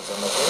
[0.00, 0.49] empezando a hacer.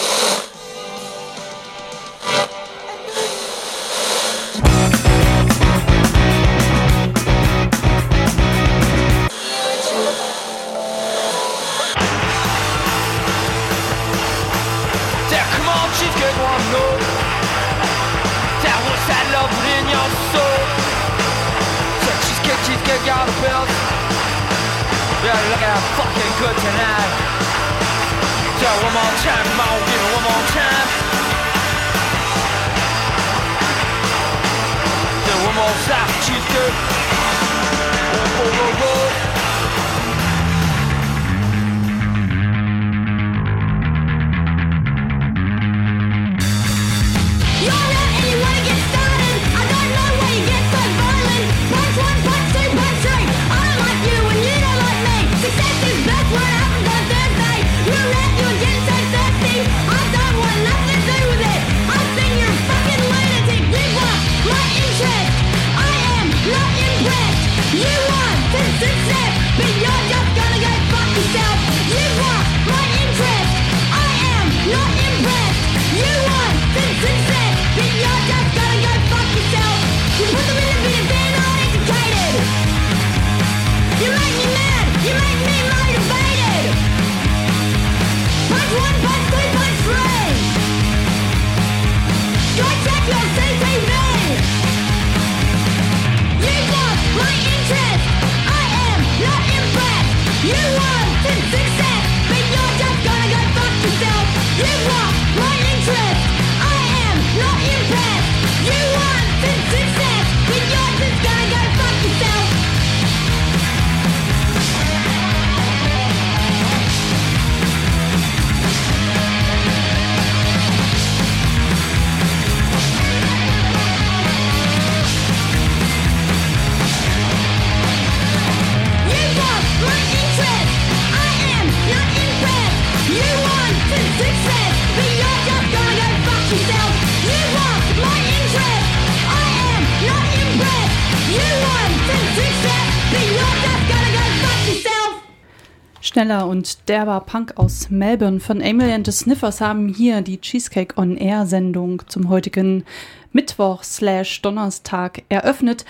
[146.31, 150.97] Schneller und derber Punk aus Melbourne von Emily and the Sniffers haben hier die Cheesecake
[150.97, 152.85] on Air Sendung zum heutigen
[153.33, 155.85] Mittwoch slash Donnerstag eröffnet,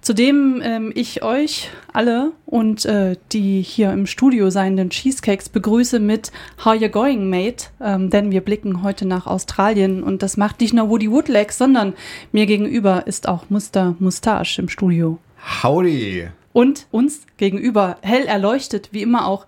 [0.00, 6.00] zu dem ähm, ich euch alle und äh, die hier im Studio seienden Cheesecakes begrüße
[6.00, 6.32] mit
[6.64, 7.66] How You Going, Mate?
[7.80, 11.94] Ähm, denn wir blicken heute nach Australien und das macht nicht nur Woody Woodlegs, sondern
[12.32, 15.18] mir gegenüber ist auch Muster Mustache im Studio.
[15.62, 16.30] Howdy.
[16.52, 19.46] Und uns gegenüber hell erleuchtet, wie immer auch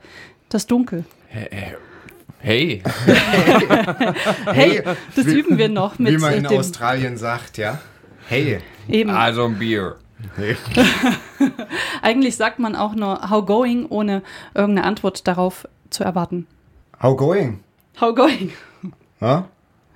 [0.48, 1.04] das Dunkel.
[1.28, 1.76] Hey,
[4.46, 4.82] Hey,
[5.14, 7.80] das wie- üben wir noch mit Wie man äh, in dem Australien sagt, ja.
[8.28, 8.58] Hey.
[8.88, 9.10] eben.
[9.10, 9.96] also ein Bier.
[10.36, 10.56] hey.
[12.02, 14.22] Eigentlich sagt man auch nur how going, ohne
[14.54, 16.46] irgendeine Antwort darauf zu erwarten.
[17.02, 17.60] How going?
[18.00, 18.52] How going?
[19.20, 19.48] Ja?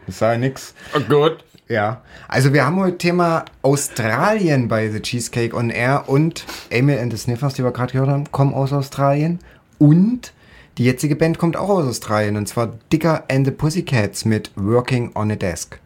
[0.07, 0.75] Das sei nix.
[0.97, 1.45] Oh, gut.
[1.69, 2.01] Ja.
[2.27, 7.19] Also wir haben heute Thema Australien bei The Cheesecake on Air und Emil and the
[7.19, 9.39] Sniffers, die wir gerade gehört haben, kommen aus Australien.
[9.79, 10.33] Und
[10.81, 12.39] die jetzige Band kommt auch aus Australien.
[12.39, 15.79] Und zwar Dicker and the Pussycats mit Working on a Desk.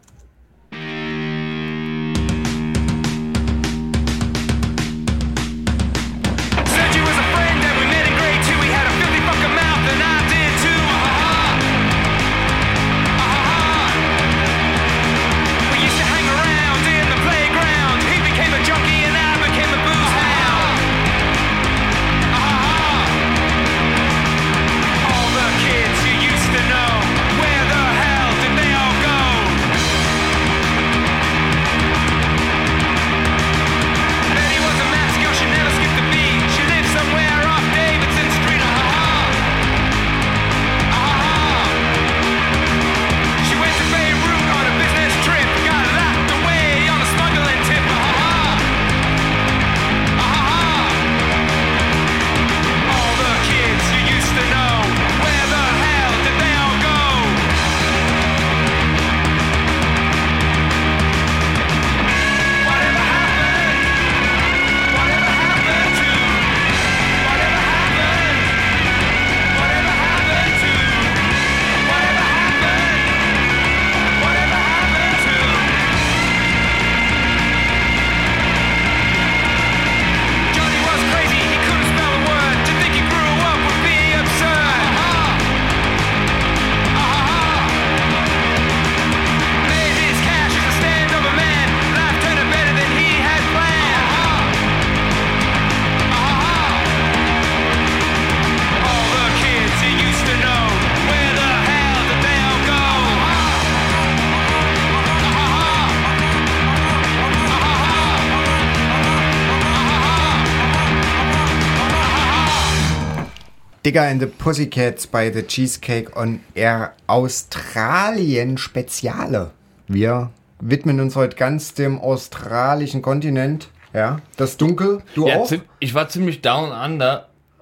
[113.95, 119.51] Digger and the Pussycats bei The Cheesecake on Air Australien Speziale.
[119.87, 123.69] Wir widmen uns heute ganz dem australischen Kontinent.
[123.93, 125.49] Ja, das Dunkel, du Ja, auch?
[125.79, 127.29] ich war ziemlich down under.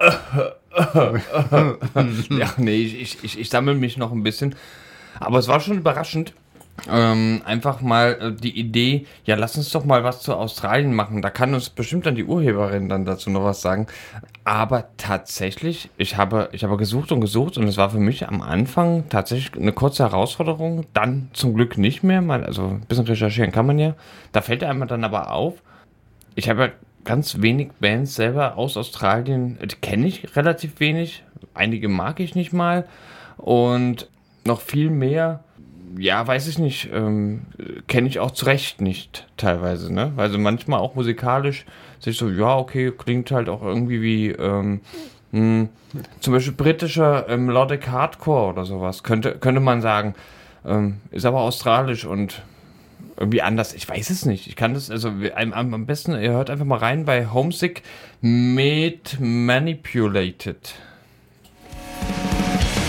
[2.30, 4.56] ja, nee, ich, ich, ich, ich sammle mich noch ein bisschen.
[5.20, 6.34] Aber es war schon überraschend.
[6.90, 11.22] Ähm, einfach mal äh, die Idee, ja, lass uns doch mal was zu Australien machen.
[11.22, 13.86] Da kann uns bestimmt dann die Urheberin dann dazu noch was sagen.
[14.44, 18.42] Aber tatsächlich, ich habe, ich habe gesucht und gesucht und es war für mich am
[18.42, 20.84] Anfang tatsächlich eine kurze Herausforderung.
[20.92, 23.94] Dann zum Glück nicht mehr, mal, also ein bisschen recherchieren kann man ja.
[24.32, 25.54] Da fällt einem dann aber auf,
[26.34, 26.68] ich habe ja
[27.04, 31.22] ganz wenig Bands selber aus Australien, die kenne ich relativ wenig.
[31.54, 32.86] Einige mag ich nicht mal.
[33.36, 34.08] Und
[34.44, 35.43] noch viel mehr,
[35.98, 37.42] ja, weiß ich nicht, ähm,
[37.86, 40.12] kenne ich auch zu Recht nicht teilweise, ne?
[40.16, 41.64] Weil sie manchmal auch musikalisch
[42.00, 44.80] sich so, ja, okay, klingt halt auch irgendwie wie, ähm,
[45.32, 45.68] mh,
[46.20, 50.14] zum Beispiel britischer ähm, Melodic Hardcore oder sowas, könnte, könnte man sagen.
[50.66, 52.42] Ähm, ist aber australisch und
[53.16, 53.74] irgendwie anders.
[53.74, 54.46] Ich weiß es nicht.
[54.48, 57.82] Ich kann das, also am, am besten, ihr hört einfach mal rein bei Homesick
[58.20, 60.74] Made Manipulated.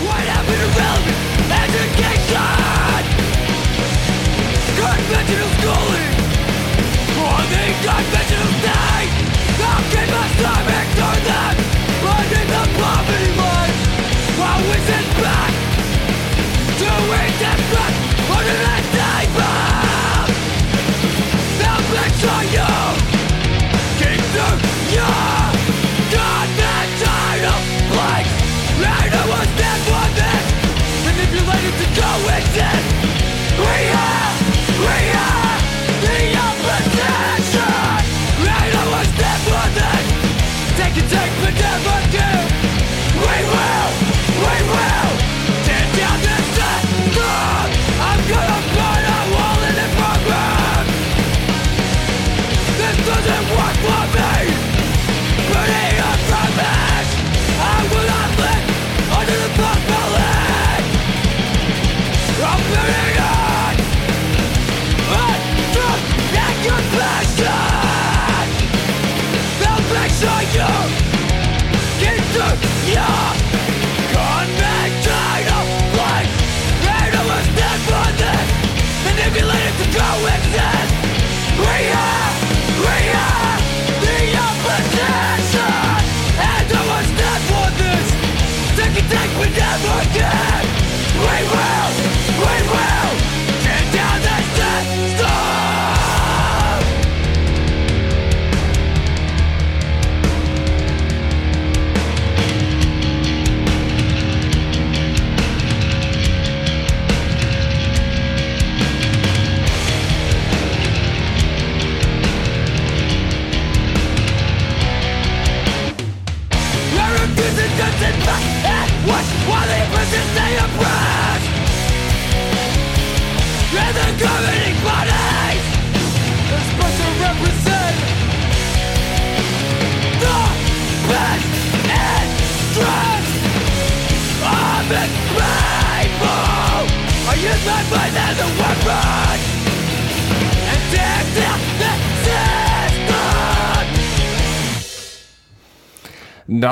[0.02, 2.75] What happened to relevant education?
[5.16, 5.98] Zaczynam szkoły,
[7.16, 8.35] młodych tak będzie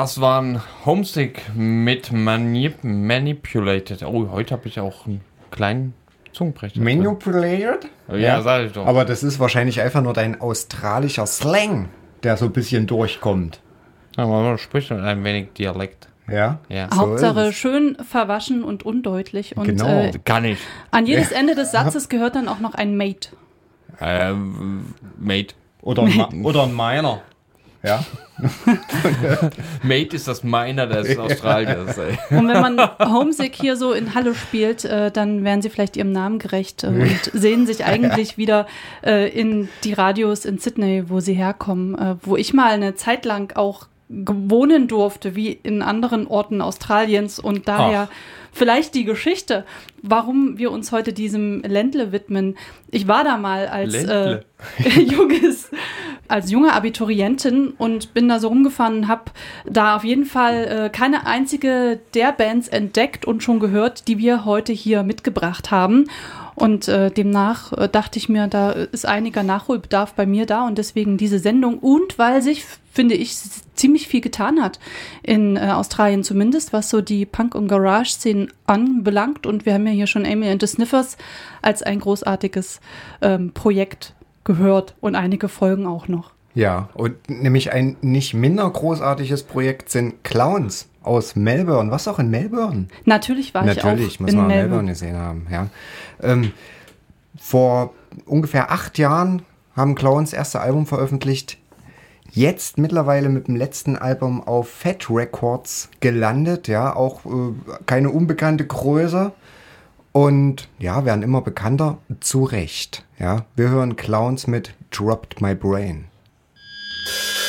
[0.05, 4.03] Das waren Homesick mit Manip Manipulated.
[4.03, 5.95] Oh, heute habe ich auch einen kleinen
[6.31, 6.79] Zungenbrecher.
[6.79, 7.89] Manipulated?
[8.13, 8.85] Ja, sag ich doch.
[8.85, 11.89] Aber das ist wahrscheinlich einfach nur dein australischer Slang,
[12.21, 13.61] der so ein bisschen durchkommt.
[14.15, 16.07] Ja, man spricht mit ein wenig Dialekt.
[16.31, 16.59] Ja?
[16.69, 16.87] Ja.
[16.91, 17.55] So Hauptsache es.
[17.55, 19.57] schön verwaschen und undeutlich.
[19.57, 19.87] Und Genau.
[19.87, 20.59] äh, Kann ich.
[20.91, 23.29] an jedes Ende des Satzes gehört dann auch noch ein Mate.
[23.99, 25.55] Ähm, Mate.
[25.81, 27.23] Oder ein, Ma oder ein Miner.
[27.85, 28.03] Ja?
[29.83, 32.17] Mate ist das meiner des Australiers, ey.
[32.37, 36.11] Und wenn man Homesick hier so in Halle spielt, äh, dann werden sie vielleicht ihrem
[36.11, 38.67] Namen gerecht äh, und sehen sich eigentlich wieder
[39.05, 43.25] äh, in die Radios in Sydney, wo sie herkommen, äh, wo ich mal eine Zeit
[43.25, 48.07] lang auch wohnen durfte, wie in anderen Orten Australiens und daher
[48.55, 49.65] vielleicht die Geschichte,
[50.01, 52.55] warum wir uns heute diesem Ländle widmen.
[52.89, 54.39] Ich war da mal als äh,
[54.99, 55.69] junges,
[56.27, 59.31] als junge Abiturientin und bin da so rumgefahren und habe
[59.65, 64.45] da auf jeden Fall äh, keine einzige der Bands entdeckt und schon gehört, die wir
[64.45, 66.05] heute hier mitgebracht haben.
[66.55, 70.77] Und äh, demnach äh, dachte ich mir, da ist einiger Nachholbedarf bei mir da und
[70.77, 71.79] deswegen diese Sendung.
[71.79, 73.35] Und weil sich, finde ich,
[73.75, 74.79] ziemlich viel getan hat
[75.21, 79.45] in äh, Australien zumindest, was so die Punk- und Garage-Szenen anbelangt.
[79.45, 81.17] Und wir haben ja hier schon Amy and the Sniffers
[81.61, 82.79] als ein großartiges
[83.21, 84.13] ähm, Projekt
[84.45, 86.34] gehört und einige Folgen auch noch.
[86.55, 91.91] Ja, und nämlich ein nicht minder großartiges Projekt sind Clowns aus Melbourne.
[91.91, 92.87] Was auch in Melbourne?
[93.03, 94.69] Natürlich war Natürlich, ich auch muss in man Melbourne.
[94.69, 95.67] Melbourne gesehen haben, ja.
[96.23, 96.53] Ähm,
[97.37, 97.93] vor
[98.25, 99.43] ungefähr acht Jahren
[99.75, 101.57] haben Clowns erste Album veröffentlicht.
[102.31, 107.53] Jetzt mittlerweile mit dem letzten Album auf Fat Records gelandet, ja, auch äh,
[107.85, 109.31] keine unbekannte Größe.
[110.11, 113.03] Und ja, werden immer bekannter, zu Recht.
[113.19, 116.05] Ja, wir hören Clowns mit Dropped My Brain.
[117.07, 117.44] you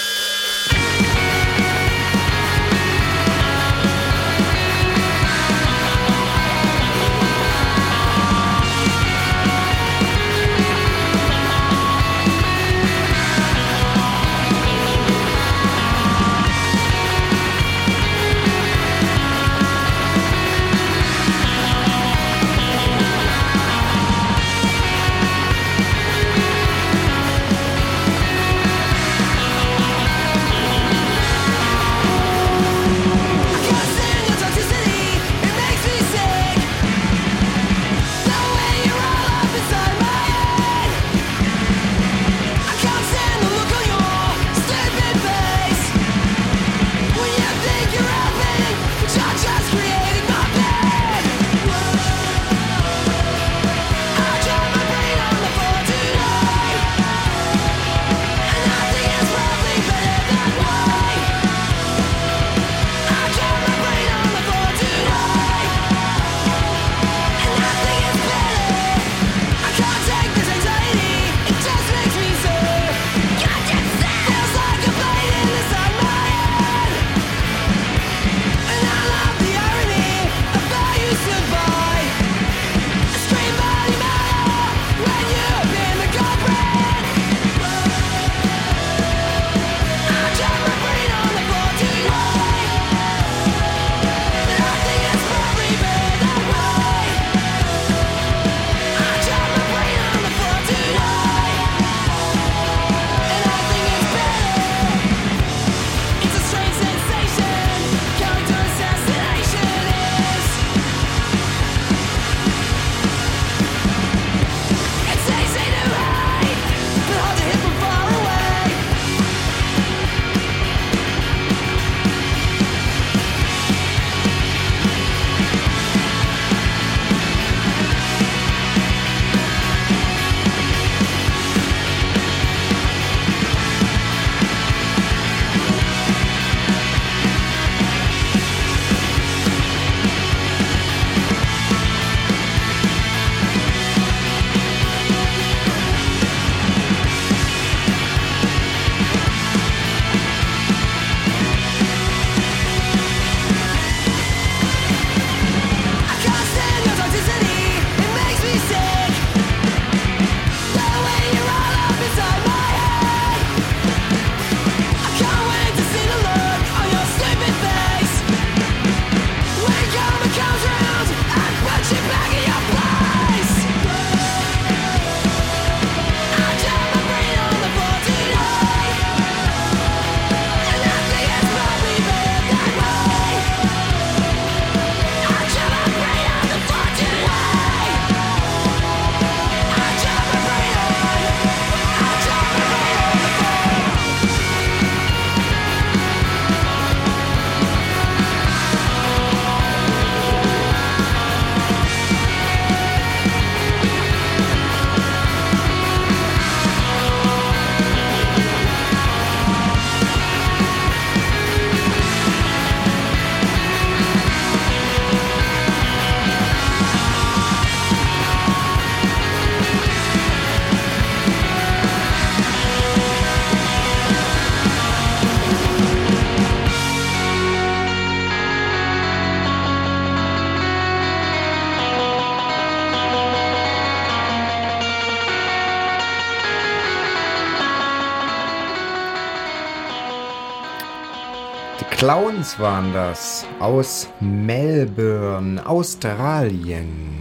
[242.06, 247.15] Clowns waren das aus Melbourne, Australien.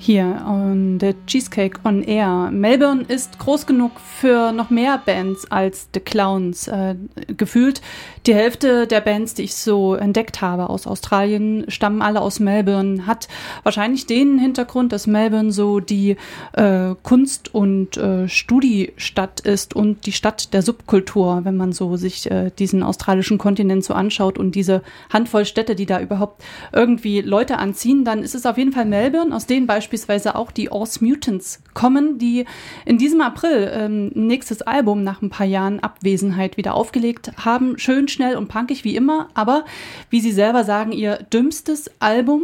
[0.00, 2.50] Hier on der Cheesecake on Air.
[2.52, 6.68] Melbourne ist groß genug für noch mehr Bands als The Clowns.
[6.68, 6.94] Äh,
[7.36, 7.82] gefühlt
[8.26, 13.06] die Hälfte der Bands, die ich so entdeckt habe aus Australien, stammen alle aus Melbourne.
[13.06, 13.26] Hat
[13.64, 16.16] wahrscheinlich den Hintergrund, dass Melbourne so die
[16.52, 22.30] äh, Kunst- und äh, Studiestadt ist und die Stadt der Subkultur, wenn man so sich
[22.30, 27.58] äh, diesen australischen Kontinent so anschaut und diese Handvoll Städte, die da überhaupt irgendwie Leute
[27.58, 30.68] anziehen, dann ist es auf jeden Fall Melbourne, aus denen beispielsweise auch die
[31.00, 32.44] Mutants kommen, die
[32.84, 37.78] in diesem April ähm, nächstes Album nach ein paar Jahren Abwesenheit wieder aufgelegt haben.
[37.78, 39.64] Schön schnell und punkig wie immer, aber
[40.10, 42.42] wie sie selber sagen, ihr dümmstes Album,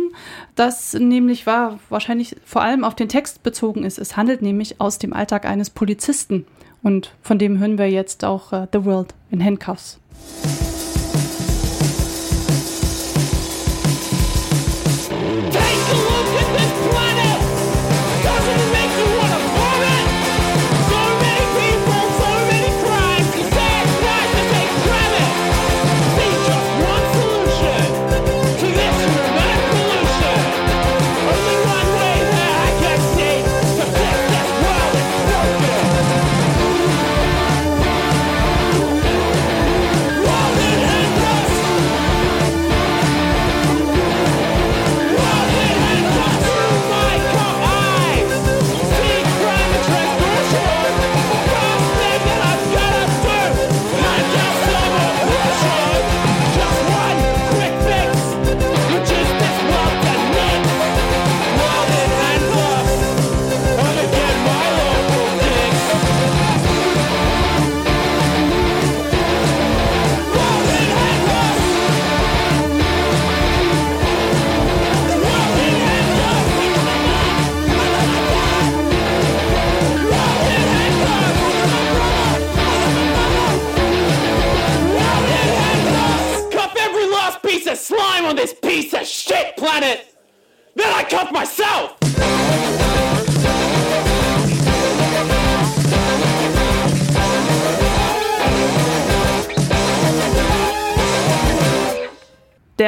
[0.54, 3.98] das nämlich war wahrscheinlich vor allem auf den Text bezogen ist.
[3.98, 6.46] Es handelt nämlich aus dem Alltag eines Polizisten
[6.82, 9.98] und von dem hören wir jetzt auch äh, The World in Handcuffs.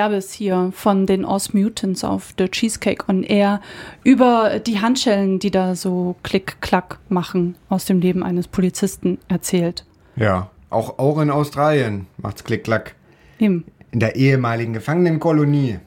[0.06, 3.60] Derbes hier von den Oz Mutants auf The Cheesecake on Air
[4.04, 9.84] über die Handschellen, die da so Klick-Klack machen, aus dem Leben eines Polizisten erzählt.
[10.14, 12.94] Ja, auch, auch in Australien macht's Klick-Klack.
[13.38, 15.80] In der ehemaligen Gefangenenkolonie.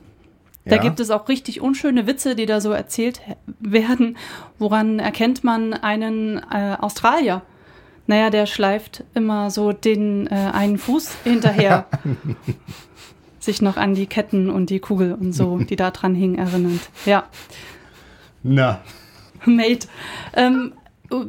[0.65, 0.81] Da Ja?
[0.81, 3.21] gibt es auch richtig unschöne Witze, die da so erzählt
[3.61, 4.17] werden.
[4.57, 7.41] Woran erkennt man einen äh, Australier?
[8.05, 11.85] Naja, der schleift immer so den äh, einen Fuß hinterher.
[13.39, 16.89] Sich noch an die Ketten und die Kugel und so, die da dran hingen, erinnert.
[17.05, 17.23] Ja.
[18.43, 18.81] Na,
[19.45, 19.87] Mate.
[20.33, 20.73] Ähm,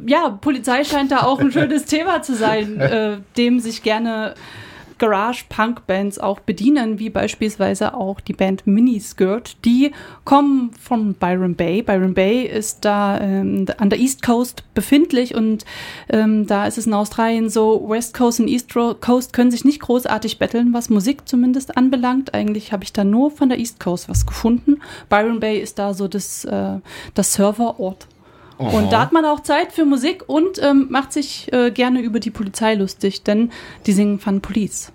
[0.05, 4.35] ja, Polizei scheint da auch ein schönes Thema zu sein, äh, dem sich gerne
[5.01, 9.57] Garage-Punk-Bands auch bedienen, wie beispielsweise auch die Band Miniskirt.
[9.65, 9.91] Die
[10.25, 11.81] kommen von Byron Bay.
[11.81, 15.65] Byron Bay ist da ähm, an der East Coast befindlich und
[16.09, 19.81] ähm, da ist es in Australien so, West Coast und East Coast können sich nicht
[19.81, 22.35] großartig betteln, was Musik zumindest anbelangt.
[22.35, 24.81] Eigentlich habe ich da nur von der East Coast was gefunden.
[25.09, 26.77] Byron Bay ist da so das, äh,
[27.15, 28.07] das Serverort.
[28.61, 32.19] Und da hat man auch Zeit für Musik und ähm, macht sich äh, gerne über
[32.19, 33.51] die Polizei lustig, denn
[33.87, 34.91] die singen Fun Police.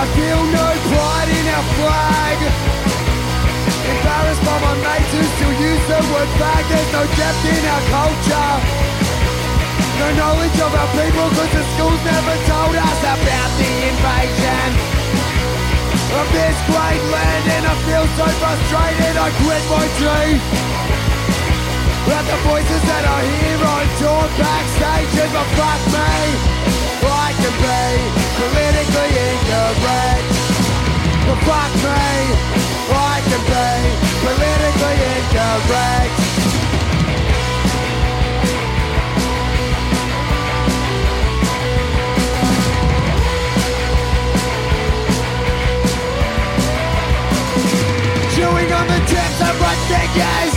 [0.00, 2.67] I feel no pride in our flag.
[4.18, 6.66] Embarrassed by my mates who still use the word flag.
[6.66, 8.54] There's no depth in our culture.
[9.94, 14.70] No knowledge of our people cause the schools never told us about the invasion
[16.18, 17.44] of this great land.
[17.46, 20.42] And I feel so frustrated I quit my dream.
[22.10, 26.10] But the voices that I hear on tour backstage is but fuck me.
[27.06, 27.86] I can be
[28.34, 30.26] politically incorrect.
[31.22, 32.58] But fuck me.
[32.90, 36.16] I can be politically incorrect.
[48.34, 50.52] Chewing on the tips of my fingers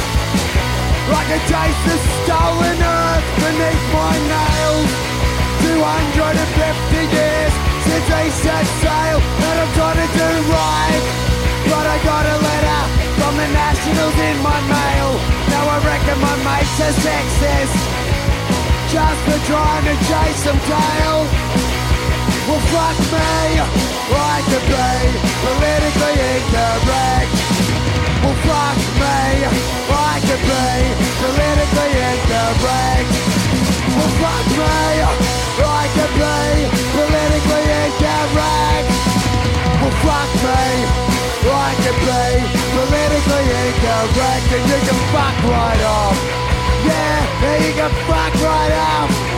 [1.11, 4.91] I can taste the stolen earth beneath my nails
[5.63, 7.53] 250 years
[7.87, 11.03] since they set sail, and I'm trying to do right.
[11.69, 15.09] But I got a letter from the Nationals in my mail.
[15.53, 17.77] Now I reckon my mate's a sexist,
[18.89, 21.17] just for trying to chase some tail.
[22.49, 23.61] Well, fuck me,
[24.09, 24.97] I could be
[25.45, 27.33] politically incorrect.
[28.25, 30.73] Well, fuck me, I could be
[31.21, 33.11] politically incorrect.
[33.97, 34.81] Well, fuck me,
[35.61, 36.41] I could be
[36.97, 38.89] politically incorrect.
[39.77, 42.27] Well, fuck me, I could be
[42.75, 46.17] politically incorrect, and you can fuck right off.
[46.85, 49.30] Yeah, yeah, you can fuck right off.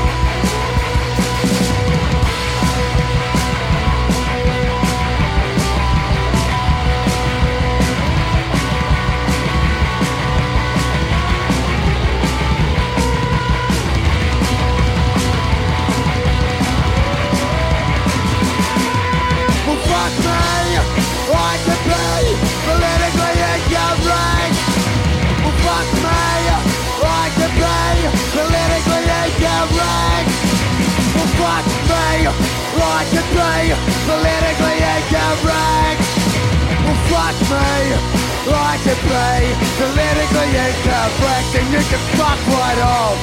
[40.73, 43.17] Politically incorrect, and you can fuck right off.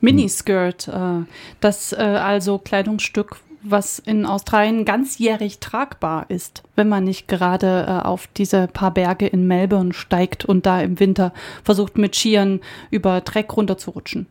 [0.00, 1.24] Miniskirt, äh,
[1.60, 8.06] das äh, also Kleidungsstück, was in Australien ganzjährig tragbar ist, wenn man nicht gerade äh,
[8.06, 11.32] auf diese paar Berge in Melbourne steigt und da im Winter
[11.64, 14.26] versucht mit Skiern über Dreck runterzurutschen.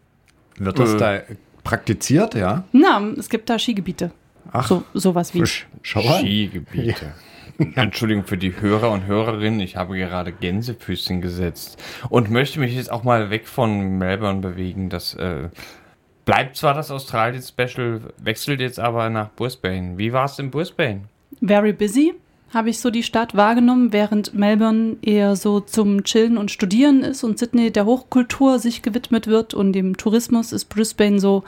[0.58, 1.20] Wird das da
[1.66, 2.64] praktiziert, ja?
[2.72, 4.12] Na, es gibt da Skigebiete.
[4.54, 5.44] Ach, So, sowas wie.
[5.46, 7.14] Skigebiete.
[7.76, 12.92] Entschuldigung für die Hörer und Hörerinnen, ich habe gerade Gänsefüßchen gesetzt und möchte mich jetzt
[12.92, 14.90] auch mal weg von Melbourne bewegen.
[14.90, 15.50] Das äh,
[16.26, 19.98] bleibt zwar das Australien-Special, wechselt jetzt aber nach Brisbane.
[19.98, 21.04] Wie war es in Brisbane?
[21.42, 22.14] Very busy,
[22.54, 27.24] habe ich so die Stadt wahrgenommen, während Melbourne eher so zum Chillen und Studieren ist
[27.24, 31.44] und Sydney der Hochkultur sich gewidmet wird und dem Tourismus ist Brisbane so,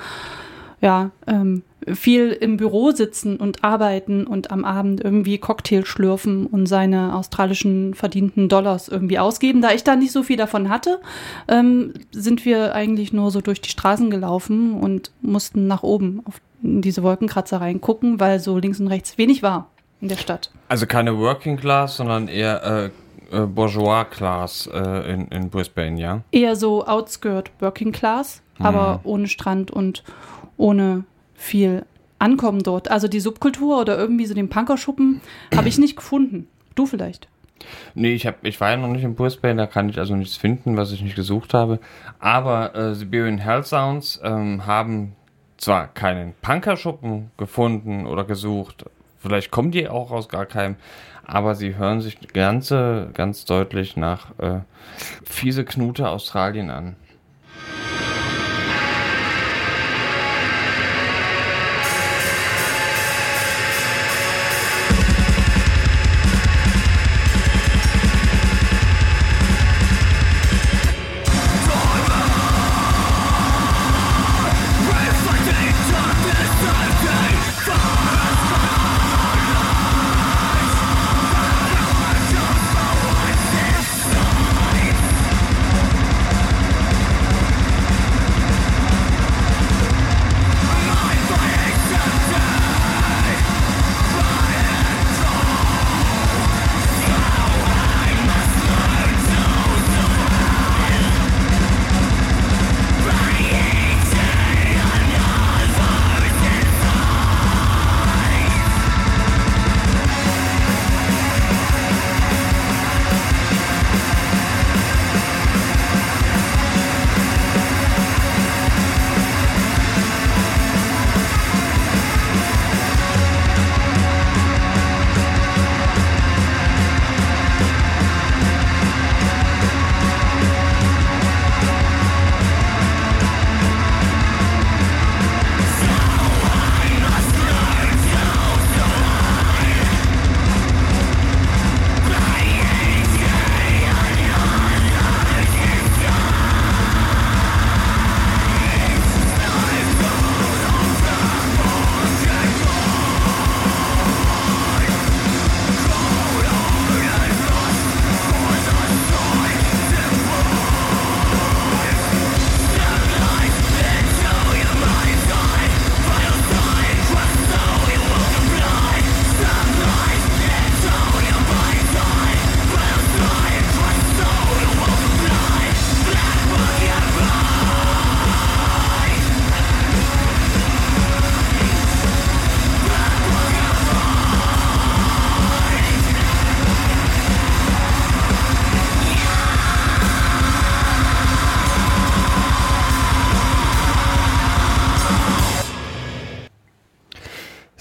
[0.81, 6.65] ja, ähm, viel im Büro sitzen und arbeiten und am Abend irgendwie Cocktail schlürfen und
[6.65, 9.61] seine australischen verdienten Dollars irgendwie ausgeben.
[9.61, 10.99] Da ich da nicht so viel davon hatte,
[11.47, 16.41] ähm, sind wir eigentlich nur so durch die Straßen gelaufen und mussten nach oben auf
[16.61, 19.69] diese Wolkenkratzer reingucken, weil so links und rechts wenig war
[20.01, 20.51] in der Stadt.
[20.67, 22.89] Also keine Working Class, sondern eher äh,
[23.31, 26.21] äh, Bourgeois Class äh, in, in Brisbane, ja?
[26.31, 30.03] Eher so Outskirt Working Class, aber ohne Strand und
[30.57, 31.03] ohne
[31.37, 31.85] viel
[32.19, 32.91] Ankommen dort.
[32.91, 35.21] Also die Subkultur oder irgendwie so den Punkerschuppen
[35.55, 36.47] habe ich nicht gefunden.
[36.75, 37.29] Du vielleicht.
[37.95, 40.35] Nee, ich, hab, ich war ja noch nicht in Brisbane, da kann ich also nichts
[40.35, 41.79] finden, was ich nicht gesucht habe.
[42.19, 45.15] Aber äh, Siberian Hell Sounds ähm, haben
[45.57, 48.85] zwar keinen Punkerschuppen gefunden oder gesucht,
[49.19, 50.75] vielleicht kommen die auch aus gar keinem,
[51.25, 54.59] aber sie hören sich ganz, äh, ganz deutlich nach äh,
[55.23, 56.95] fiese Knute Australien an.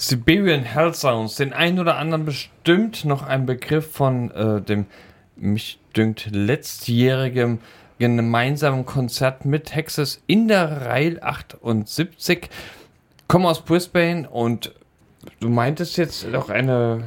[0.08, 4.86] Siberian Hell Sounds, den einen oder anderen bestimmt noch ein Begriff von äh, dem,
[5.34, 7.58] mich dünkt, letztjährigem
[7.98, 12.48] gemeinsamen Konzert mit Texas in der Reihe 78.
[13.26, 14.72] Komme aus Brisbane und
[15.40, 17.02] du meintest jetzt doch eine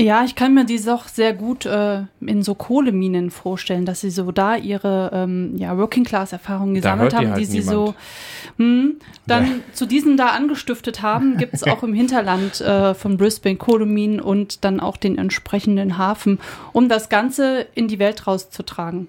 [0.00, 4.10] Ja, ich kann mir die auch sehr gut äh, in so Kohleminen vorstellen, dass sie
[4.10, 7.94] so da ihre ähm, ja, Working-Class-Erfahrungen gesammelt hört die haben, halt die sie so
[8.56, 11.36] hm, dann zu diesen da angestiftet haben.
[11.36, 16.38] Gibt es auch im Hinterland äh, von Brisbane Kohleminen und dann auch den entsprechenden Hafen,
[16.72, 19.08] um das Ganze in die Welt rauszutragen.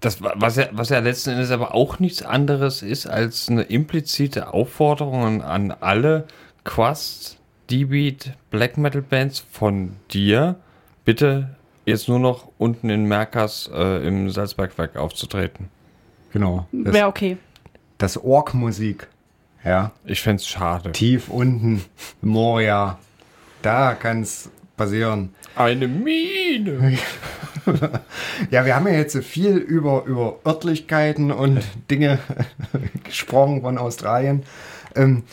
[0.00, 3.62] Das, wa- was ja, was ja letzten Endes aber auch nichts anderes ist als eine
[3.62, 6.26] implizite Aufforderung an alle
[6.64, 7.38] Quast,
[7.70, 10.56] D-Beat, Black Metal Bands von dir,
[11.04, 11.56] bitte
[11.86, 15.68] jetzt nur noch unten in Merkers äh, im Salzbergwerk aufzutreten.
[16.32, 16.66] Genau.
[16.72, 17.36] Wäre okay.
[17.98, 19.08] das Ork-Musik.
[19.64, 19.92] Ja.
[20.04, 20.92] Ich fänd's schade.
[20.92, 21.84] Tief unten,
[22.22, 22.98] Moria.
[23.62, 25.34] Da kann es passieren.
[25.54, 26.98] Eine Mine!
[28.50, 32.18] Ja, wir haben ja jetzt so viel über, über Örtlichkeiten und Dinge
[33.04, 34.44] gesprochen von Australien.
[34.96, 35.24] Ähm,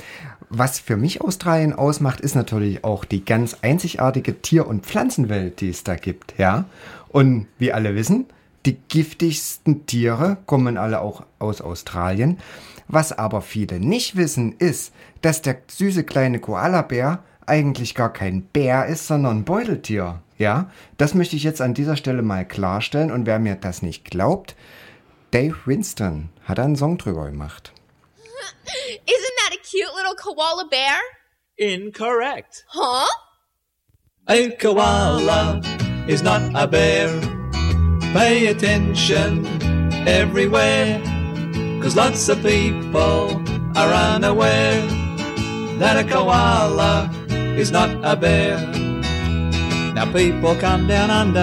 [0.49, 5.69] was für mich Australien ausmacht, ist natürlich auch die ganz einzigartige Tier- und Pflanzenwelt, die
[5.69, 6.35] es da gibt.
[6.37, 6.65] Ja?
[7.09, 8.25] Und wie alle wissen,
[8.65, 12.37] die giftigsten Tiere kommen alle auch aus Australien.
[12.87, 18.85] Was aber viele nicht wissen, ist, dass der süße kleine Koalabär eigentlich gar kein Bär
[18.85, 20.21] ist, sondern ein Beuteltier.
[20.37, 23.11] Ja, das möchte ich jetzt an dieser Stelle mal klarstellen.
[23.11, 24.55] Und wer mir das nicht glaubt,
[25.31, 27.73] Dave Winston hat einen Song drüber gemacht.
[29.07, 30.99] Isn't that a cute little koala bear?
[31.57, 32.63] Incorrect.
[32.67, 33.07] Huh?
[34.29, 35.61] A koala
[36.07, 37.09] is not a bear.
[38.13, 39.45] Pay attention
[40.07, 41.01] everywhere.
[41.81, 43.41] Cause lots of people
[43.77, 44.85] are unaware
[45.79, 48.86] that a koala is not a bear.
[49.97, 51.39] Now people come down under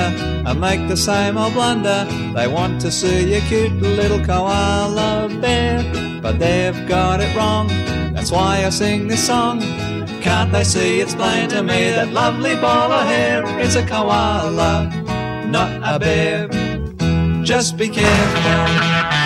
[0.46, 2.06] and make the same old blunder.
[2.36, 5.82] They want to see a cute little koala bear,
[6.22, 7.66] but they've got it wrong.
[8.14, 9.60] That's why I sing this song.
[10.22, 14.88] Can't they see it's plain to me that lovely ball of hair is a koala,
[15.48, 16.46] not a bear?
[17.42, 19.23] Just be careful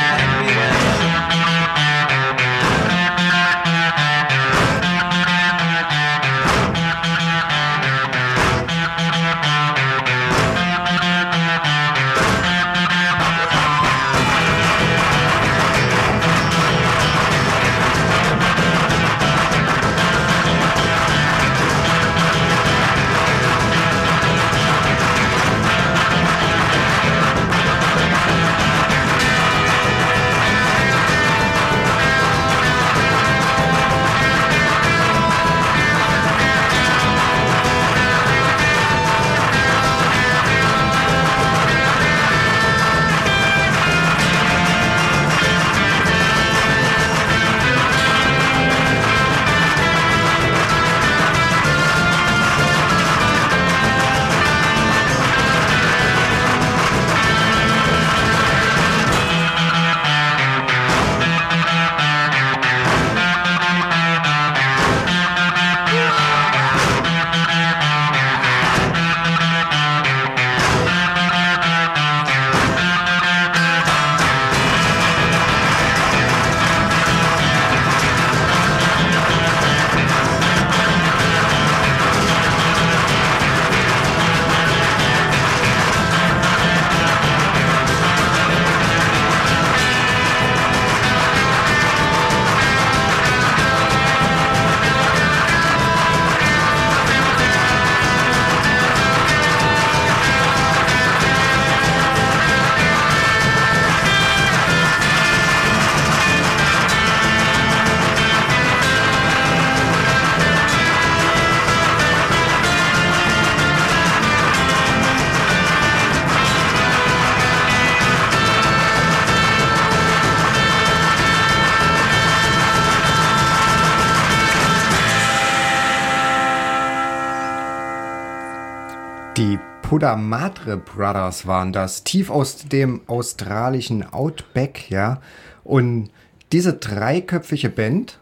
[129.99, 135.21] Die Pudamadre Brothers waren das, tief aus dem australischen Outback, ja.
[135.65, 136.11] Und
[136.53, 138.21] diese dreiköpfige Band,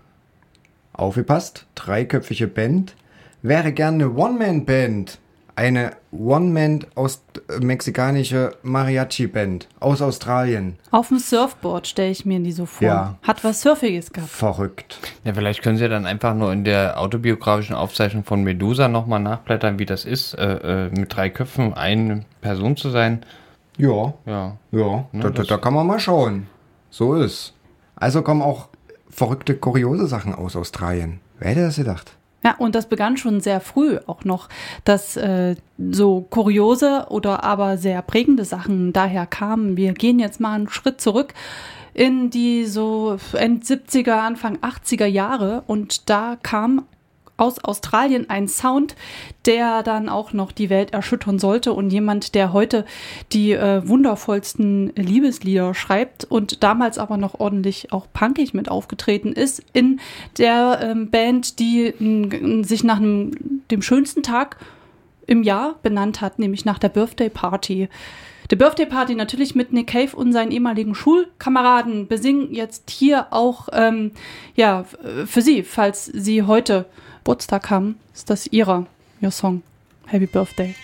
[0.95, 2.97] aufgepasst, dreiköpfige Band,
[3.43, 5.19] wäre gerne eine One-Man-Band.
[5.57, 10.77] Eine One-Man aus äh, mexikanische Mariachi-Band aus Australien.
[10.91, 12.87] Auf dem Surfboard stelle ich mir die so vor.
[12.87, 13.19] Ja.
[13.23, 14.31] Hat was Surfiges gehabt.
[14.31, 14.99] Verrückt.
[15.25, 19.79] Ja, vielleicht können Sie dann einfach nur in der autobiografischen Aufzeichnung von Medusa nochmal nachblättern,
[19.79, 23.25] wie das ist, äh, äh, mit drei Köpfen eine Person zu sein.
[23.79, 24.57] Ja, Ja.
[24.73, 26.47] ja, Ne, da, da, da kann man mal schauen.
[26.91, 27.55] So ist.
[27.95, 28.69] Also kommen auch
[29.09, 31.21] verrückte, kuriose Sachen aus Australien.
[31.39, 32.13] Wer hätte das gedacht?
[32.45, 34.49] Ja, und das begann schon sehr früh auch noch,
[34.85, 35.57] dass äh,
[35.91, 39.77] so kuriose oder aber sehr prägende Sachen daher kamen.
[39.77, 41.35] Wir gehen jetzt mal einen Schritt zurück
[41.95, 46.85] in die so End 70er, Anfang 80er Jahre und da kam
[47.37, 48.97] aus Australien ein Sound,
[49.45, 52.85] der dann auch noch die Welt erschüttern sollte und jemand, der heute
[53.33, 59.63] die äh, wundervollsten Liebeslieder schreibt und damals aber noch ordentlich auch punkig mit aufgetreten ist
[59.73, 60.01] in
[60.39, 64.57] der ähm, Band, die m, sich nach einem, dem schönsten Tag
[65.27, 67.89] im Jahr benannt hat, nämlich nach der Birthday Party.
[68.51, 73.69] Die Birthday Party natürlich mit Nick Cave und seinen ehemaligen Schulkameraden besingen jetzt hier auch
[73.73, 74.13] ähm,
[74.55, 74.85] ja
[75.27, 76.87] für Sie, falls Sie heute
[77.27, 78.87] Geburtstag haben, ist das ihrer
[79.21, 79.65] ihr Song
[80.07, 80.77] Happy Birthday.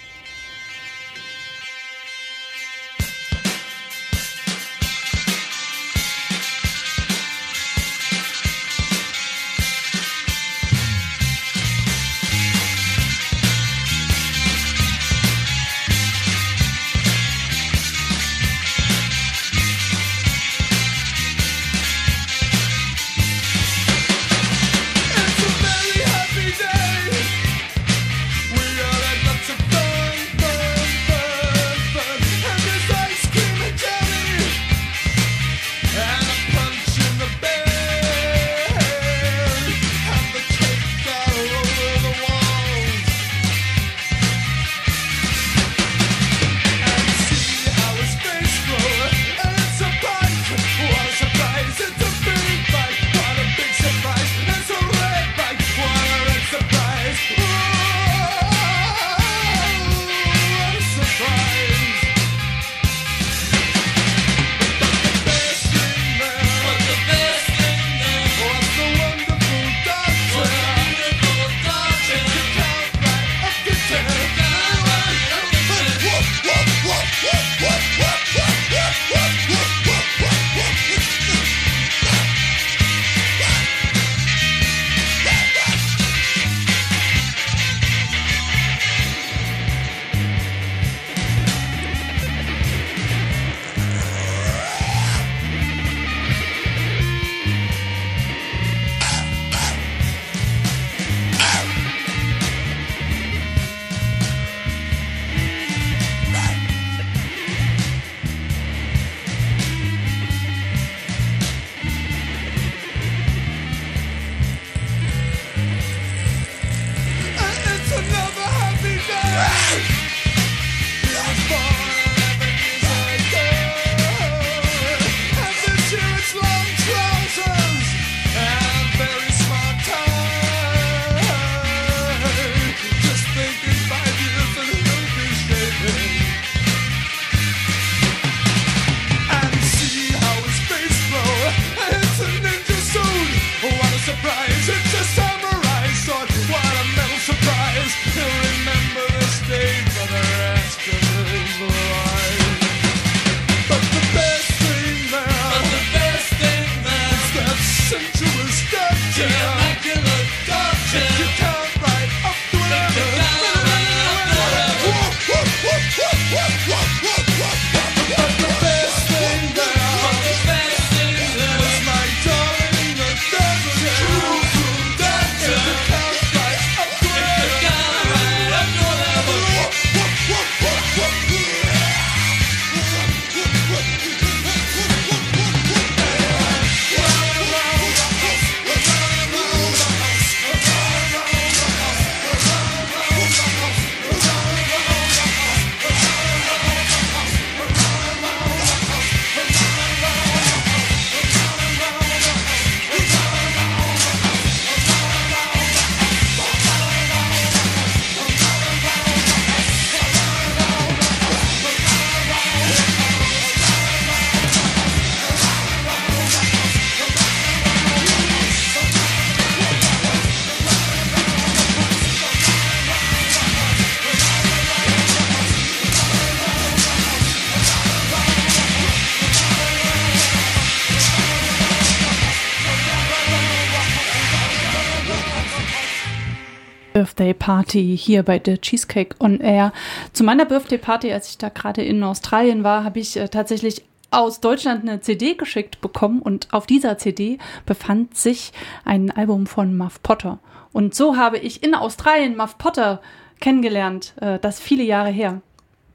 [237.43, 239.73] Party hier bei der Cheesecake on Air.
[240.13, 243.83] Zu meiner Birthday Party, als ich da gerade in Australien war, habe ich äh, tatsächlich
[244.13, 248.53] aus Deutschland eine CD geschickt bekommen und auf dieser CD befand sich
[248.85, 250.39] ein Album von Muff Potter.
[250.71, 253.03] Und so habe ich in Australien Muff Potter
[253.41, 255.43] kennengelernt, äh, das viele Jahre her.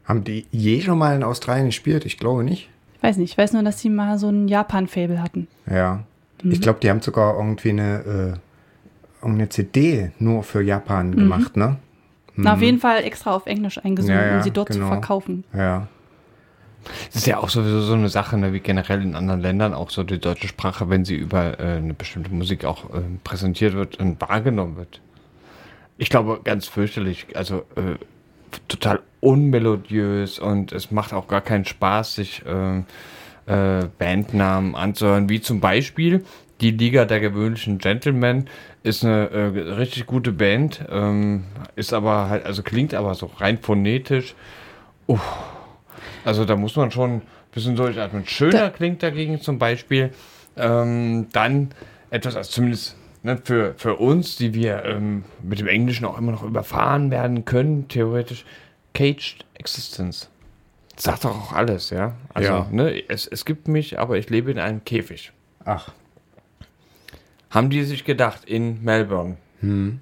[0.04, 2.06] Haben die je schon mal in Australien gespielt?
[2.06, 2.68] Ich glaube nicht.
[2.98, 5.48] Ich weiß nicht, ich weiß nur, dass sie mal so ein Japan-Fable hatten.
[5.72, 6.04] Ja.
[6.44, 6.52] Mhm.
[6.52, 8.42] Ich glaube, die haben sogar irgendwie eine,
[9.22, 11.78] irgendeine CD nur für Japan gemacht, ne?
[12.36, 14.86] Na, auf jeden Fall extra auf Englisch eingesungen, Ja, ja, um sie dort genau.
[14.86, 15.44] zu verkaufen.
[15.54, 15.88] Ja.
[17.08, 19.90] Das ist ja auch sowieso so eine Sache, ne, wie generell in anderen Ländern auch
[19.90, 24.00] so die deutsche Sprache, wenn sie über äh, eine bestimmte Musik auch äh, präsentiert wird
[24.00, 25.02] und wahrgenommen wird.
[25.98, 27.96] Ich glaube, ganz fürchterlich, also äh,
[28.68, 32.86] total unmelodiös und es macht auch gar keinen Spaß, sich ähm,
[33.48, 36.24] äh, Bandnamen anzuhören, wie zum Beispiel
[36.62, 38.48] die Liga der gewöhnlichen Gentlemen
[38.88, 41.44] ist eine äh, richtig gute Band, ähm,
[41.76, 44.34] ist aber halt, also klingt aber so rein phonetisch.
[46.26, 47.22] Also da muss man schon ein
[47.52, 48.26] bisschen durchatmen.
[48.26, 50.12] Schöner Da- klingt dagegen zum Beispiel
[50.56, 51.70] ähm, dann
[52.10, 56.32] etwas, also zumindest ne, für, für uns, die wir ähm, mit dem Englischen auch immer
[56.32, 58.46] noch überfahren werden können, theoretisch,
[58.94, 60.30] Caged Existence.
[60.96, 62.16] Das sagt doch auch alles, ja.
[62.34, 62.68] Also, Ja.
[62.72, 65.32] ne, es, es gibt mich, aber ich lebe in einem Käfig.
[65.64, 65.90] Ach.
[67.58, 69.38] Haben die sich gedacht, in Melbourne,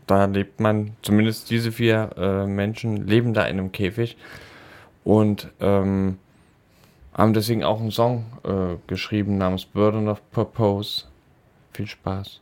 [0.08, 4.18] da lebt man, zumindest diese vier äh, Menschen leben da in einem Käfig
[5.06, 6.18] und ähm,
[7.14, 11.06] haben deswegen auch einen Song äh, geschrieben namens Burden of Purpose.
[11.72, 12.42] Viel Spaß.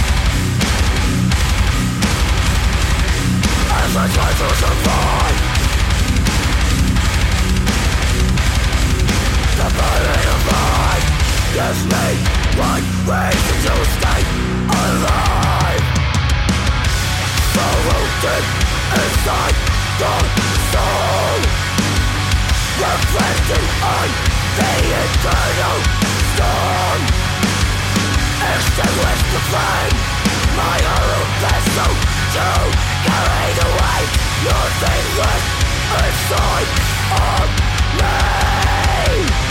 [3.91, 5.37] Sacrifice life to survive
[9.57, 9.67] The
[11.51, 12.07] Gives me
[12.55, 14.21] one reason to stay
[14.71, 15.83] alive
[18.95, 19.55] inside
[19.99, 20.15] the
[20.71, 21.39] soul
[22.79, 24.07] Reflecting on
[24.55, 24.73] the
[25.03, 25.77] eternal
[26.31, 27.01] storm
[28.55, 29.95] Extinguish the flame
[30.55, 31.91] My own vessel
[32.31, 34.01] to Carried away
[34.45, 35.43] your faithless
[36.05, 36.69] inside
[37.17, 37.49] of
[37.97, 39.50] me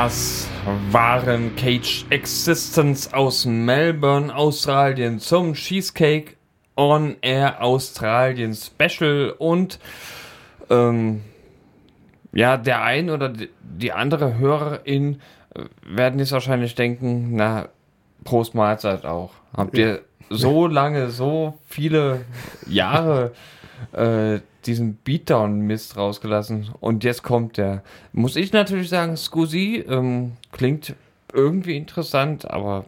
[0.00, 0.46] Das
[0.92, 6.36] waren Cage Existence aus Melbourne, Australien zum Cheesecake
[6.76, 9.80] on Air Australien Special und
[10.70, 11.22] ähm,
[12.32, 15.20] ja, der ein oder die- andere Hörerin
[15.56, 17.66] äh, werden jetzt wahrscheinlich denken, na,
[18.22, 19.32] Prost Mahlzeit auch.
[19.56, 22.20] Habt ihr so lange, so viele
[22.68, 23.32] Jahre
[23.90, 27.82] äh, diesen Beatdown-Mist rausgelassen und jetzt kommt der.
[28.12, 30.94] Muss ich natürlich sagen, Scusi ähm, klingt
[31.32, 32.86] irgendwie interessant, aber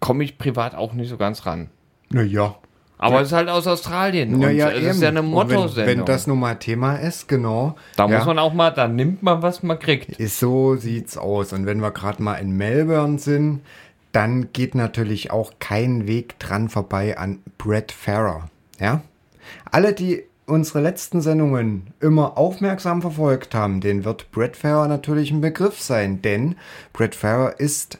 [0.00, 1.68] komme ich privat auch nicht so ganz ran.
[2.10, 2.56] Naja.
[2.98, 5.98] Aber es ist halt aus Australien Naja, es ist ja eine Und wenn, Motto-Sendung.
[5.98, 7.76] wenn das nun mal Thema ist, genau.
[7.96, 10.18] da ja, muss man auch mal, da nimmt man, was man kriegt.
[10.18, 11.52] Ist so sieht's aus.
[11.52, 13.60] Und wenn wir gerade mal in Melbourne sind,
[14.12, 18.48] dann geht natürlich auch kein Weg dran vorbei an Brett Farrer.
[18.80, 19.02] Ja?
[19.70, 25.40] Alle, die unsere letzten Sendungen immer aufmerksam verfolgt haben, denen wird Brett Farrer natürlich ein
[25.40, 26.56] Begriff sein, denn
[26.92, 27.98] Brett Farrer ist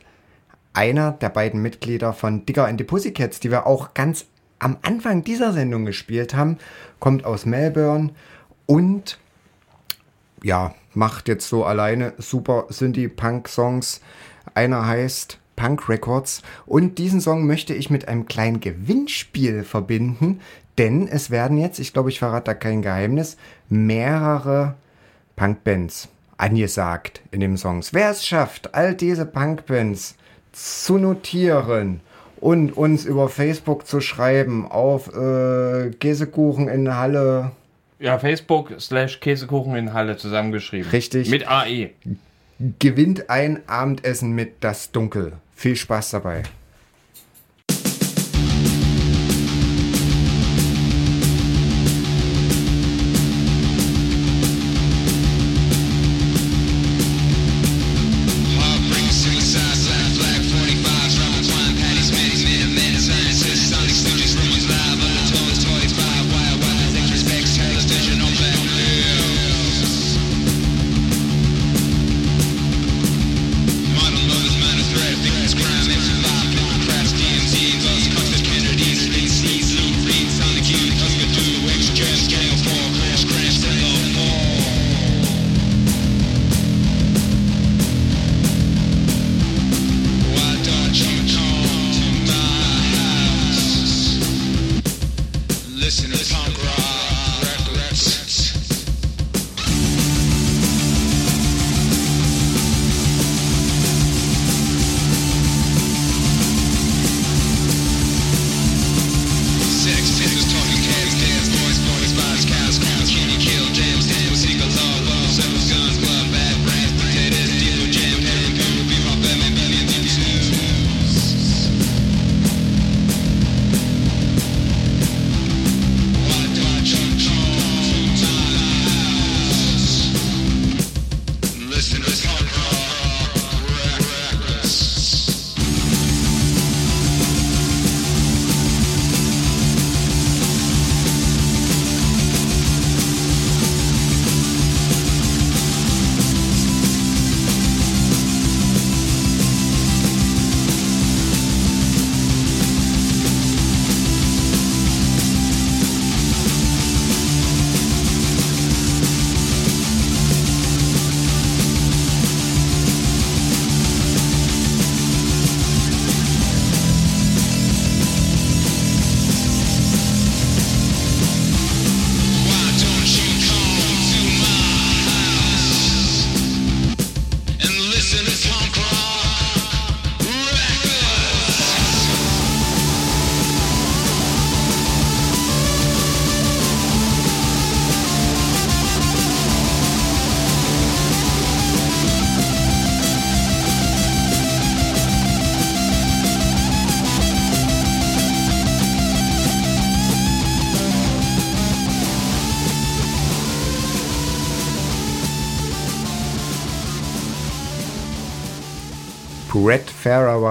[0.72, 4.26] einer der beiden Mitglieder von Digger and the Pussycats, die wir auch ganz
[4.58, 6.58] am Anfang dieser Sendung gespielt haben,
[6.98, 8.10] kommt aus Melbourne
[8.66, 9.18] und
[10.42, 14.00] ja, macht jetzt so alleine super Synthie-Punk-Songs.
[14.54, 20.40] Einer heißt Punk Records und diesen Song möchte ich mit einem kleinen Gewinnspiel verbinden,
[20.78, 23.36] denn es werden jetzt, ich glaube, ich verrate da kein Geheimnis,
[23.68, 24.74] mehrere
[25.36, 26.08] Punkbands
[26.38, 27.94] angesagt in dem Songs.
[27.94, 30.16] Wer es schafft, all diese Punkbands
[30.52, 32.00] zu notieren
[32.40, 37.52] und uns über Facebook zu schreiben auf äh, Käsekuchen in Halle
[37.98, 40.90] Ja, Facebook slash Käsekuchen in Halle zusammengeschrieben.
[40.90, 41.30] Richtig.
[41.30, 41.90] Mit AE.
[42.78, 45.32] gewinnt ein Abendessen mit Das Dunkel.
[45.54, 46.42] Viel Spaß dabei.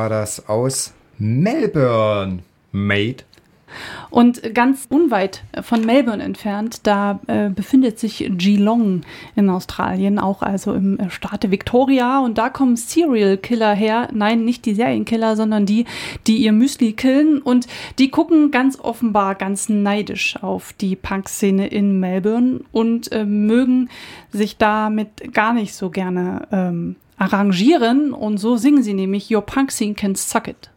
[0.06, 2.44] War das aus Melbourne.
[2.72, 3.24] Mate.
[4.12, 9.02] Und ganz unweit von Melbourne entfernt, da äh, befindet sich Geelong
[9.36, 12.20] in Australien, auch also im äh, Staate Victoria.
[12.20, 14.10] Und da kommen Serial Killer her.
[14.14, 15.86] Nein, nicht die Serienkiller, sondern die,
[16.28, 17.42] die ihr Müsli killen.
[17.42, 17.66] Und
[17.98, 23.90] die gucken ganz offenbar ganz neidisch auf die Punk-Szene in Melbourne und äh, mögen
[24.32, 29.72] sich damit gar nicht so gerne ähm, arrangieren und so singen sie nämlich Your Punk
[29.72, 30.70] Scene Can Suck It.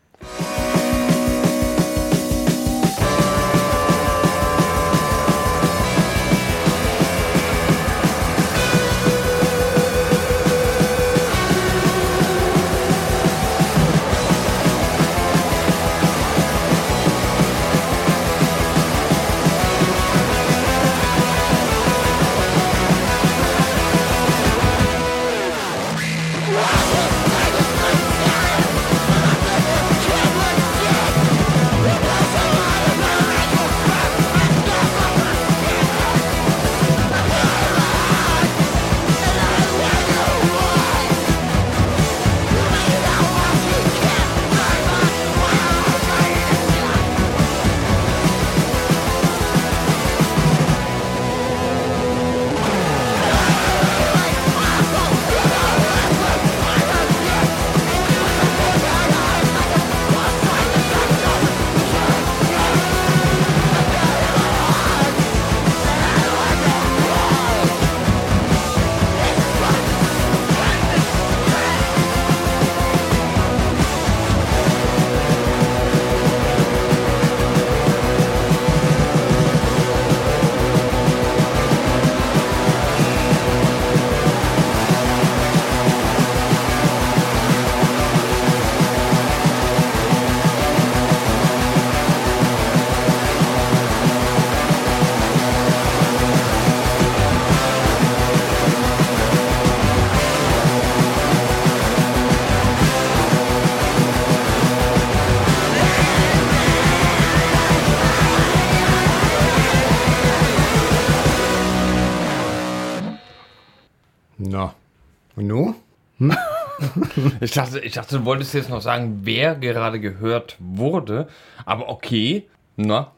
[117.41, 121.29] Ich dachte, ich dachte, du wolltest jetzt noch sagen, wer gerade gehört wurde.
[121.65, 122.45] Aber okay.
[122.77, 123.13] Na,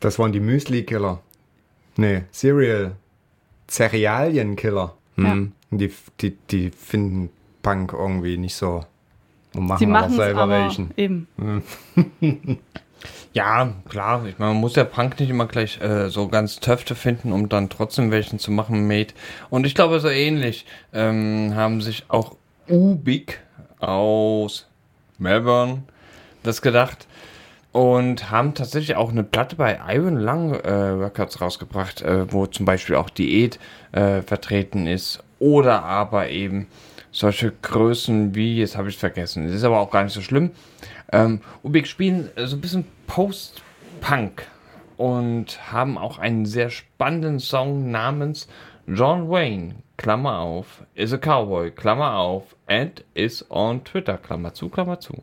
[0.00, 1.20] Das waren die Müsli-Killer.
[1.96, 2.92] Nee, Cereal.
[3.68, 4.94] Cerealien-Killer.
[5.16, 5.52] Hm.
[5.70, 7.30] Und Die, die, die finden
[7.62, 8.84] Punk irgendwie nicht so.
[9.54, 10.90] Und machen Sie machen selber aber welchen.
[10.96, 11.26] eben.
[13.32, 14.26] Ja, klar.
[14.26, 17.48] Ich meine, man muss ja Punk nicht immer gleich äh, so ganz Töfte finden, um
[17.48, 19.14] dann trotzdem welchen zu machen, Mate.
[19.50, 22.34] Und ich glaube, so ähnlich ähm, haben sich auch
[22.68, 23.40] Ubik
[23.80, 24.66] aus
[25.18, 25.82] Melbourne
[26.42, 27.06] das gedacht
[27.72, 32.66] und haben tatsächlich auch eine Platte bei Iron Lung äh, Records rausgebracht, äh, wo zum
[32.66, 33.58] Beispiel auch Diät
[33.92, 36.66] äh, vertreten ist oder aber eben
[37.10, 40.20] solche Größen wie, jetzt habe ich es vergessen, das ist aber auch gar nicht so
[40.20, 40.50] schlimm.
[41.12, 44.46] Ähm, Ubik spielen äh, so ein bisschen Post-Punk
[44.96, 48.48] und haben auch einen sehr spannenden Song namens
[48.90, 54.70] John Wayne, Klammer auf, is a Cowboy, Klammer auf, and is on Twitter, Klammer zu,
[54.70, 55.22] Klammer zu.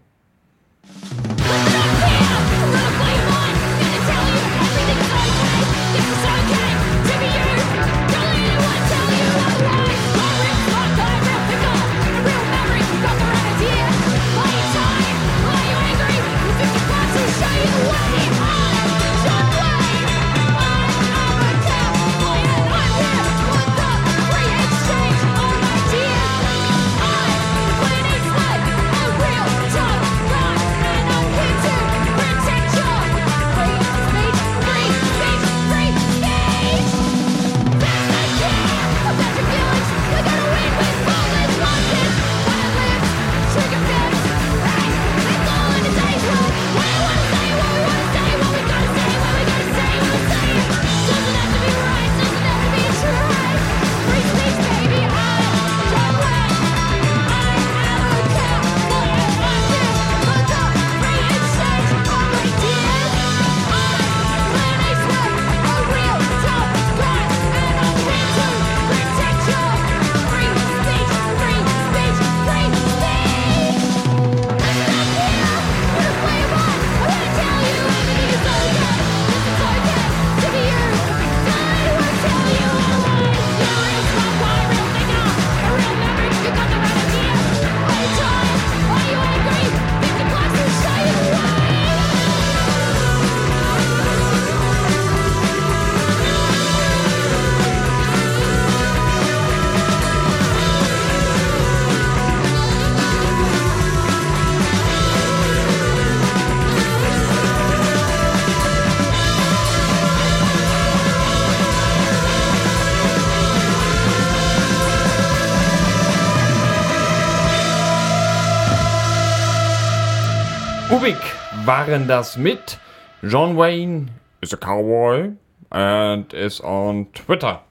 [121.66, 122.78] Waren das mit
[123.24, 124.08] John Wayne
[124.42, 125.32] is a cowboy
[125.72, 127.62] and is on Twitter.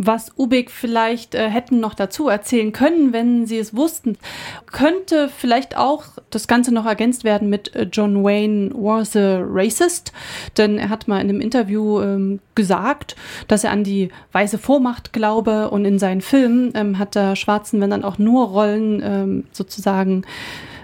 [0.00, 4.16] Was Ubik vielleicht äh, hätten noch dazu erzählen können, wenn sie es wussten,
[4.70, 10.12] könnte vielleicht auch das Ganze noch ergänzt werden mit äh, John Wayne was a racist,
[10.56, 13.16] denn er hat mal in einem Interview ähm, gesagt,
[13.48, 17.80] dass er an die weiße Vormacht glaube und in seinen Filmen ähm, hat er schwarzen
[17.80, 20.24] Männern auch nur Rollen ähm, sozusagen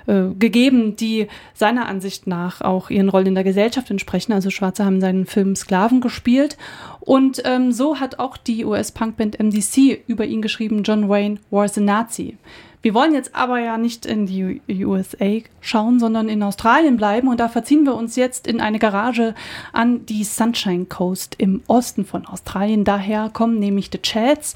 [0.06, 4.32] äh, gegeben, die seiner Ansicht nach auch ihren Rollen in der Gesellschaft entsprechen.
[4.32, 6.56] Also Schwarze haben in seinen Filmen Sklaven gespielt.
[7.00, 11.80] Und ähm, so hat auch die US-Punkband MDC über ihn geschrieben, John Wayne was a
[11.80, 12.36] Nazi.
[12.84, 17.28] Wir wollen jetzt aber ja nicht in die USA schauen, sondern in Australien bleiben.
[17.28, 19.34] Und da verziehen wir uns jetzt in eine Garage
[19.72, 22.84] an die Sunshine Coast im Osten von Australien.
[22.84, 24.54] Daher kommen nämlich The Chats.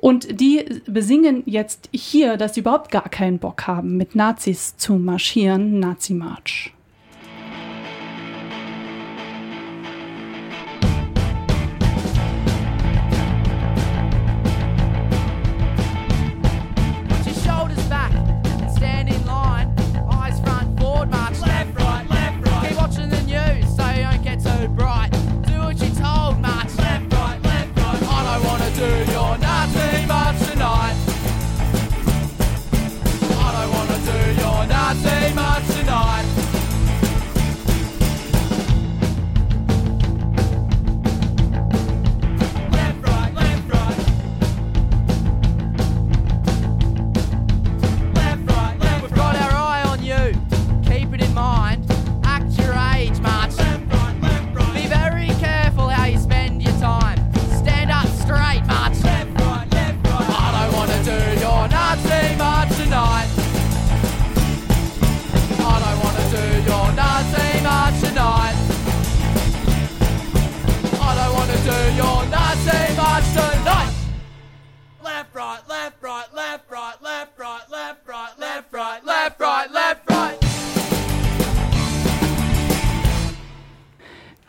[0.00, 4.94] Und die besingen jetzt hier, dass sie überhaupt gar keinen Bock haben, mit Nazis zu
[4.94, 5.80] marschieren.
[5.80, 6.72] Nazi-March.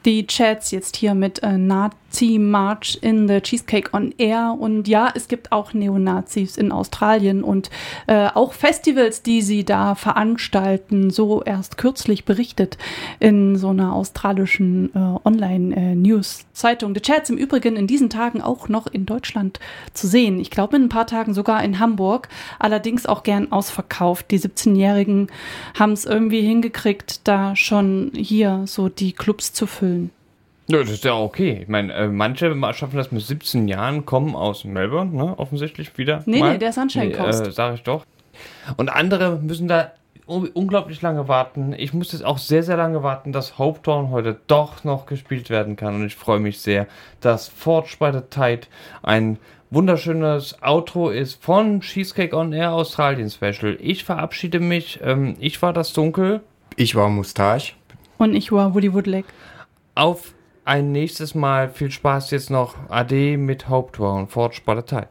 [0.05, 1.57] Die Chats jetzt hier mit äh,
[2.09, 4.55] Nazi-March in the Cheesecake on Air.
[4.57, 7.69] Und ja, es gibt auch Neonazis in Australien und
[8.07, 11.09] äh, auch Festivals, die sie da veranstalten.
[11.09, 12.77] So erst kürzlich berichtet
[13.19, 16.93] in so einer australischen äh, Online-News-Zeitung.
[16.93, 19.59] Die Chats im Übrigen in diesen Tagen auch noch in Deutschland
[19.93, 20.39] zu sehen.
[20.39, 22.29] Ich glaube in ein paar Tagen sogar in Hamburg.
[22.57, 24.31] Allerdings auch gern ausverkauft.
[24.31, 25.27] Die 17-Jährigen
[25.77, 30.11] haben es irgendwie hingekriegt, da schon hier so die Clubs zu füllen.
[30.71, 31.59] Ja, das ist ja okay.
[31.63, 35.37] Ich meine, äh, manche schaffen das mit 17 Jahren, kommen aus Melbourne, ne?
[35.39, 36.21] Offensichtlich wieder.
[36.27, 36.53] Nee, mal.
[36.53, 37.47] nee, der Sunshine Coast.
[37.47, 38.05] Äh, sag ich doch.
[38.77, 39.91] Und andere müssen da
[40.27, 41.73] un unglaublich lange warten.
[41.75, 45.75] Ich muss jetzt auch sehr, sehr lange warten, dass Hopetown heute doch noch gespielt werden
[45.75, 45.95] kann.
[45.95, 46.85] Und ich freue mich sehr,
[47.19, 48.67] dass Forge by the Tide
[49.01, 49.39] ein
[49.71, 53.75] wunderschönes Outro ist von Cheesecake on Air Australien Special.
[53.81, 54.99] Ich verabschiede mich.
[55.01, 56.41] Ähm, ich war das Dunkel.
[56.75, 57.73] Ich war Mustache.
[58.19, 59.27] Und ich war Woody Woodlake.
[59.95, 60.33] Auf
[60.69, 61.69] ein nächstes Mal.
[61.69, 62.75] Viel Spaß jetzt noch.
[62.89, 63.63] Ade mit.
[63.63, 65.09] Forge by the Tide.